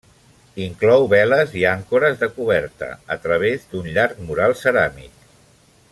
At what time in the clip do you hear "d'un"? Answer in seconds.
3.75-3.93